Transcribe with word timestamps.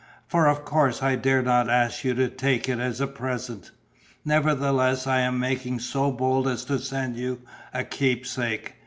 For 0.25 0.47
of 0.47 0.65
course 0.65 1.03
I 1.03 1.15
dare 1.15 1.43
not 1.43 1.69
ask 1.69 2.03
you 2.03 2.15
to 2.15 2.27
take 2.27 2.67
it 2.67 2.79
as 2.79 2.99
a 2.99 3.05
present. 3.05 3.69
Nevertheless 4.25 5.05
I 5.05 5.19
am 5.19 5.39
making 5.39 5.77
so 5.79 6.11
bold 6.11 6.47
as 6.47 6.65
to 6.65 6.79
send 6.79 7.17
you 7.17 7.43
a 7.71 7.83
keepsake. 7.83 8.73